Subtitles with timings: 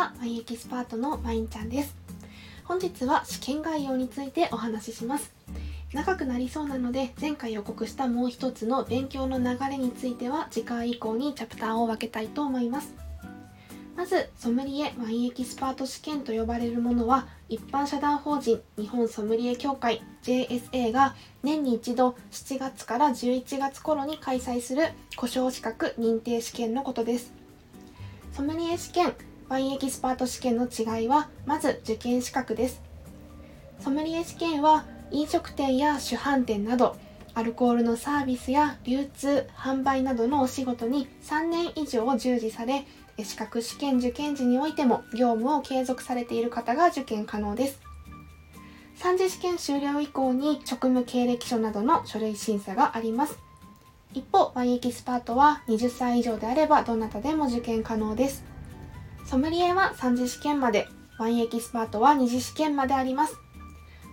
[0.00, 1.94] はワインエキスパートのワインちゃんです。
[2.64, 5.30] 本日は試験概要についてお話しします。
[5.92, 12.94] 長くなりそうなので前回予告したもう一つの勉強の流れについては次回以降にチャプターを分けたいと思います。
[13.94, 24.84] まずソムリエワインエキスパート試験と呼ばれるものは一般社団法人日本ソムリエ協会 JSA が年に一度7月から11月頃に開催する
[25.16, 27.34] 故障資格認定試験のことです。
[28.32, 29.12] ソムリエ試験
[29.50, 32.80] ワインエキスパート試験の違いはまず受験資格です。
[33.80, 36.96] ソムリエ試験は飲食店や主販店など
[37.34, 42.86] アルコールのサービスや流通販売などのお仕事に3年以上従事され
[43.18, 47.80] 資格試験受験時においても業務を継続されている方が受験可能です。
[49.00, 53.36] 3次試験終了以降に職務経歴書などの書類審査があります。
[54.14, 58.49] 一方ワインエキスパートは20歳以上であればどなたでも受験可能です。
[59.26, 60.88] ソムリエは3次試験まで。
[61.20, 63.36] ワインエキスパートは2次試験まであります。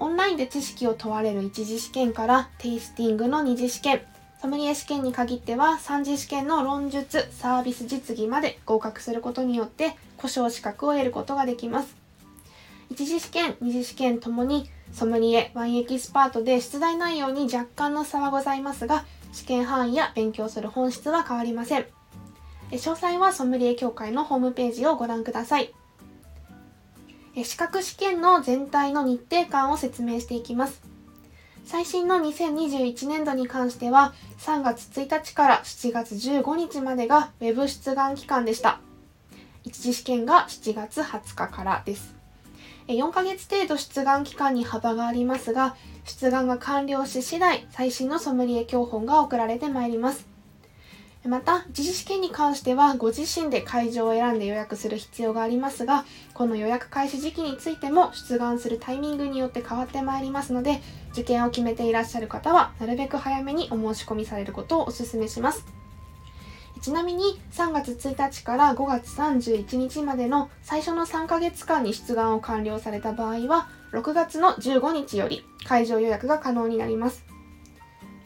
[0.00, 4.00] オンラインで知識を問われる1次試験からテイスティングの2次試験。
[4.40, 11.94] ソムリエ試験に限っては3次試験の論述サービス実技まで合格することによって呼称資格を得ることができます。
[12.90, 21.93] 1次試験2次試験ともにソムリエワインエキスパートで出題内容に若干の差はございますが試験範囲や勉強する本質は変わりません。
[22.74, 25.74] 詳細はソムリエ協会のホームページをご覧ください
[27.42, 30.82] 資格試験の全体の日程感を説明していきます。
[31.64, 38.80] 最新の2021年度に関しては3月1日から7月15日までが Web 出願期間でした。
[39.64, 42.14] 一次試験が7月20日からです。
[42.86, 50.33] 4ヶ月程度出願期間に幅がありますが、出願が完了し次第、最新のソムリエ教本が送られてまいります。
[51.26, 65.64] また、一次試験に関してはご自身で会場を選んで予約する必要がありますが、この予約開始時期についても出願するタイミングによって変わってまいりますので、受験を決めていらっしゃる方は、なるべく早めにお申し込みされることをお勧めします。
[66.82, 77.23] ちなみに3月1日から5月31日までの最初の3ヶ月間に出願を完了された場合は、6月の15日より会場予約が可能になります。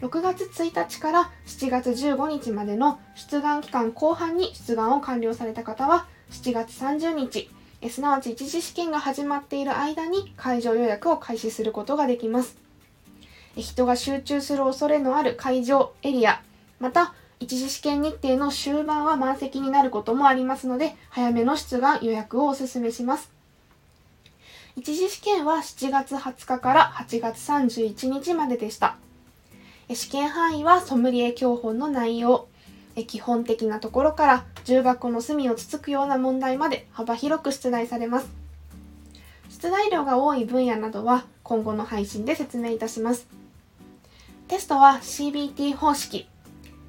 [0.00, 7.50] 6月1日から7月15日までの出願期間後半に出願を完了された方は7月30日
[7.88, 12.56] すなわち一次試験が始まっている間に会場予約を開始することができます。
[13.56, 16.42] 人が集中する恐れのある会場エリア
[16.78, 23.32] また一次試験日程の終盤は満席になることもありますので早めの出願予約をお勧めします。
[24.76, 28.96] 一次試験は7月20日から8月31日まででした。
[29.94, 32.48] 試験範囲はソムリエ教本の内容、
[33.06, 38.28] 基本的なところから重箱の隅をつつくような問題まで幅広く出題されます。
[39.48, 43.26] 出題量が多い分野などは今後の配信で説明いたします。
[44.46, 46.28] テストは CBT 方式、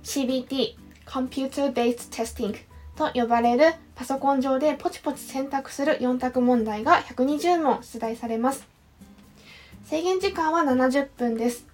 [0.04, 2.56] CBT Computer Based Testing
[2.98, 8.68] と呼ばれるパソコン上でポチポチ選択する4択問題が120問出題されます。
[9.86, 11.66] 制限時間は70分です。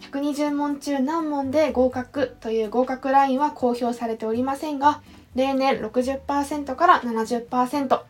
[0.00, 5.02] 120問中何問で合格という合格ラインは公表されておりませんが、
[5.34, 8.00] 例年60%から70%、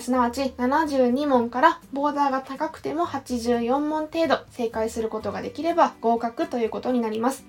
[0.00, 7.44] すなわち72問からボーダーが高くても84問程度正解することができれば合格ということになります。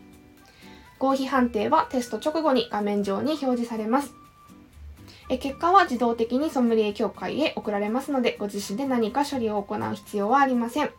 [1.00, 4.14] 合否判定はテスト直後に画面上に表示されます。
[5.30, 10.92] 結果は自動的にソムリエ協会へ送られますので、ご自身で何か処理を行う必要はありません。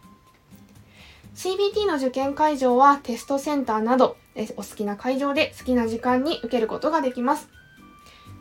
[1.35, 4.17] CBT の受験会場はテストセンターなど
[4.57, 7.49] お好きな会場で好きな時間に受けることができます。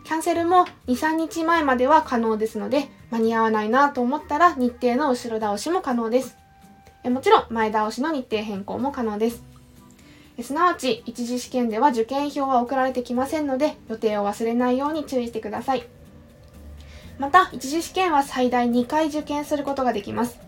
[0.04, 6.38] キャンセルも2、3日前までは可能ですので、間に合わないなと思ったら日程の後ろ倒しも可能です。
[7.06, 9.44] もちろん前倒しの日程変更も可能です。
[10.42, 15.88] すなわち、一次試験では受験票は送られてきませんので、予定を忘れないように注意してください。
[17.18, 20.40] また、一次試験は最大2回受験することができます。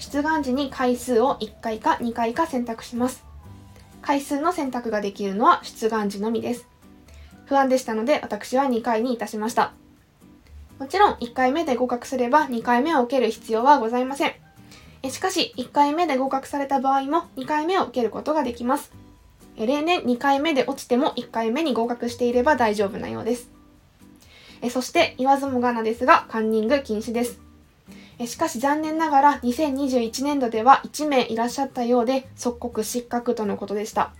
[0.00, 3.22] 出願時に回数を1回か2回か選択します。
[4.00, 6.66] 回数の選択ができるのは出願時のみです。
[7.44, 9.74] 不安でしたので私は2回にいたしました。
[10.78, 14.32] もちろん1回目で合格すれば2回目を受ける必要はございません。
[15.10, 18.92] しかし1回目で合格された場合も2回目を受けることができます。
[19.56, 23.50] 例年2回目で落ちても1回目に合格していれば大丈夫なようです。
[24.70, 27.49] そして言わずもがなですがカンニング禁止です。
[28.26, 34.12] しかし残念ながら2021年度では1名いらっしゃったようで即刻失格とのことでした。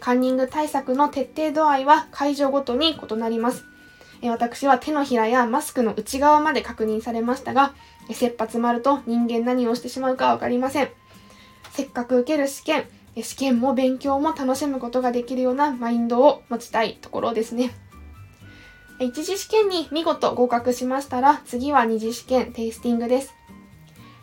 [0.00, 3.64] カンニング対策の徹底度合いは会場ごとに異なります。
[4.22, 7.74] 私は手のひらやマスクの内側まで確認されましたが、
[8.08, 10.88] 切羽詰まると人間何をしてしまうかわかりません。
[11.72, 12.84] せっかく受ける試験、
[13.20, 17.74] 試験も勉強も楽しむことができるようなマインドを持ちたいところですね。
[19.00, 23.34] 一次試験に見事合格しましたら、次は二次試験テイスティングです。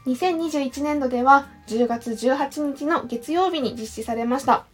[0.06, 4.66] 2021年度では10月18日の月曜日に実施されました。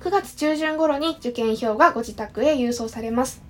[0.00, 3.42] 9月中旬頃に受験票がご自宅へ郵送されます。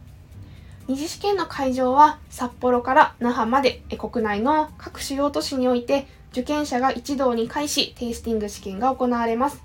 [0.89, 9.63] 二次試験の会場は札幌から那覇まで国内の各主要都市において受験者が一堂に会しテイスティング試験が行われます。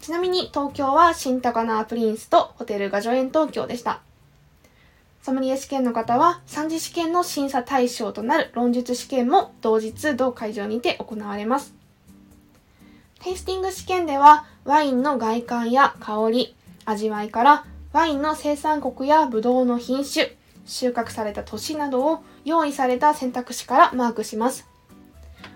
[0.00, 4.02] ちなみに東京は新高輪プリンスとホテルガジョエン東京でした。
[5.22, 11.74] ソムリエ試験の方は3次試験の審査対象となる論述試験も同日同会場にて行われます。
[13.20, 20.36] テイスティング試験ではワインの外観や香り、味わいからワインの生産国やブドウの品種、
[20.66, 24.66] 収穫された年などを用意された選択肢からマークします。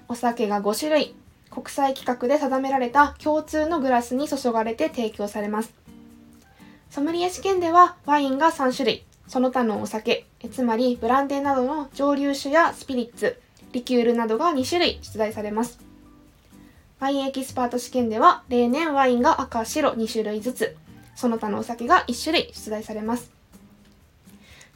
[0.06, 1.16] お酒が5種類、
[1.50, 5.74] 国際規格で定められた共通のグラスに注がれて提供されます。
[6.88, 13.40] ソムリエ試験ではワインが3種類、その他のお酒、つまりブランデーなどの蒸留酒やスピリッツ、
[13.72, 15.80] リキュールなどが2種類出題されます。
[16.98, 20.76] ワインエキスパート試験では例年ワインが赤白2種類ずつ、
[21.14, 23.30] その他のお酒が1種類出題されます。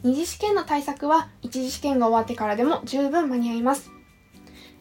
[0.02, 3.90] 二次試験の対策は一次試験が終わってからでも十分間に合います。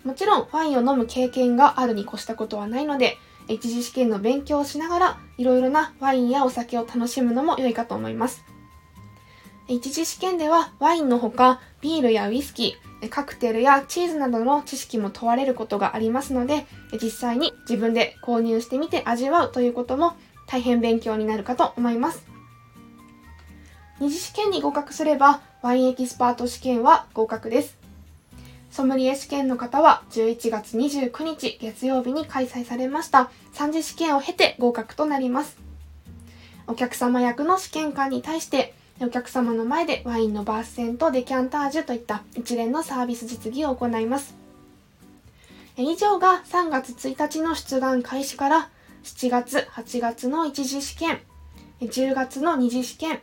[0.03, 3.17] もちろんワインを飲む経験があるに越したことはないので、
[3.47, 8.43] 一次試験の勉強をしながらいろいろなワインやお酒を楽しむのも良いかと思います。
[9.69, 16.65] 一次試験ではワインのほかビールやウイスキー、カクテルやチーズなどの知識も問われることがありますので、
[16.99, 20.17] 実際に自分で購入してみて味わうということも
[20.47, 22.25] 大変勉強になるかと思います。
[23.99, 27.77] 二次試験に合格すればワインエキスパート試験は合格です。
[28.71, 35.57] ソムリエ試験の方は11月29日月曜日に開催されました3次試験を経て合格となります。
[36.65, 44.35] お客様役の試験官に対してお客様の前でワインのバースセンとデキャンタージュといった一連のサービス実技を行います。
[45.77, 48.69] 以上が3月1日の出願開始から
[49.03, 51.21] 7月、8月の1次試験、
[51.79, 53.21] 10月の2次試験、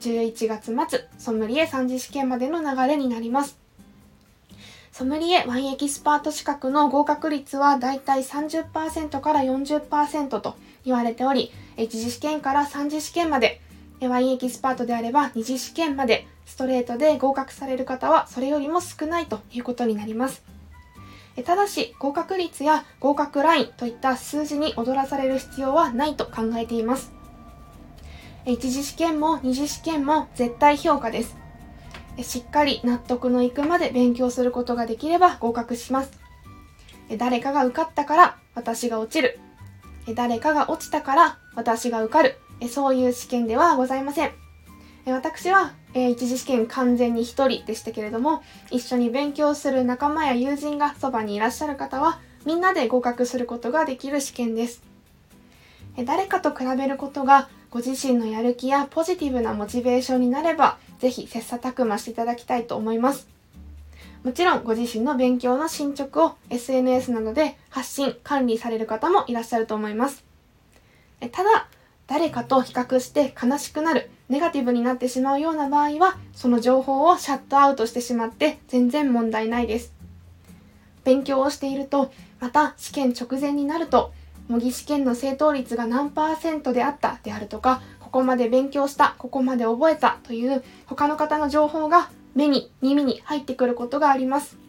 [0.00, 3.58] 11月末、ソムリエ3次試験までの流れになります。
[4.92, 13.60] ソムリエワインエキスパート資格の合格率はだいたい30%から40%と言われており、1次試験から3次試験まで、
[14.06, 20.42] ワインエキスパートであれば2次試験までストレートで合格される方はそれよりも少ないということになります。
[21.44, 27.12] ただし合格率や合格ラインといった数字に踊らされる必要はないと考えています。
[28.46, 31.36] 一次試験も二次試験も絶対評価です。
[32.22, 36.10] しっかり納得のいくまで勉強することができれば合格します。
[37.16, 39.38] 誰かが受かったから私が落ちる。
[40.14, 42.38] 誰かが落ちたから私が受かる。
[42.66, 44.32] そういう試験ではございません。
[45.06, 54.82] 私は、え、一次試験完全に一人でしたけれども、一緒に勉強する仲間や友人がそばにいらっしゃる方は、みんなで合格することができる試験です。
[55.96, 63.28] え誰かと比べることがご自身のやる気やポジティブなモチベーションになれば、ぜひ切磋琢磨していただきたいと思います。
[64.24, 70.24] もちろんご自身の勉強の進捗を SNS などで発信、管理される方もいらっしゃると思います。
[71.32, 71.68] ただ、
[72.08, 79.92] 誰かと比較して悲しくなる、ネガティブになってしまうような場合は、その情報をシャットアウトしてしまって全然問題ないです。
[81.04, 82.10] 勉強をしていると、
[82.40, 84.12] また試験直前になると、
[84.48, 94.67] 模擬試験の正答率が何パーセントであったであるとか、ここまで勉強した、ここまで覚えたという他の方の情報が目に耳に入ってくることがあります。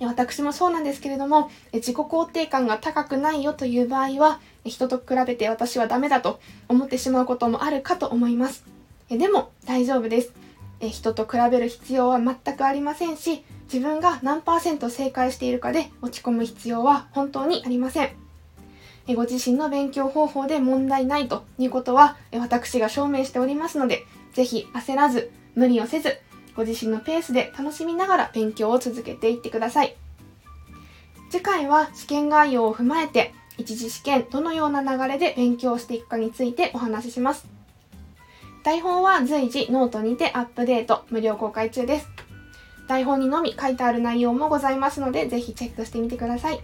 [0.00, 8.64] 私もそうなんですけれども、自己肯定感が高くないよという場合は、人と比べて私はダメだと思ってしまうこともあるかと思います。
[9.08, 10.32] でも大丈夫です。
[10.80, 18.10] 人と比べる必要は全くありませんし、自分が何パーセント正解しているかで落ち込む必要は本当にありません。
[19.14, 26.18] ご自身の勉強方法で問題ないということは私が証明しておりますので、ぜひ焦らず、無理をせず、
[26.56, 29.96] ご自身のペースで楽しみながら勉強を続けていってください。
[31.30, 37.46] 次回は試験概要を踏まえて一次試験どのような流れで勉強していくかについてお話しします。
[38.62, 42.08] 台本は随時ノートにてアップデート、無料公開中です。
[42.88, 46.60] 台本にのみ書いてある内容もございますので、ぜひチェックしてみてください。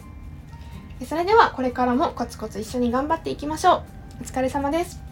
[1.06, 4.22] それではこれからもコツコツ一緒に頑張っていきましょう。
[4.22, 5.05] お疲れ様です。